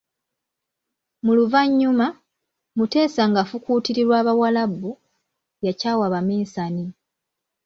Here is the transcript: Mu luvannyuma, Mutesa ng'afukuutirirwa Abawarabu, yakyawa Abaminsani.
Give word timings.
Mu 1.25 1.31
luvannyuma, 1.37 2.07
Mutesa 2.77 3.23
ng'afukuutirirwa 3.31 4.15
Abawarabu, 4.21 4.89
yakyawa 5.65 6.03
Abaminsani. 6.09 6.85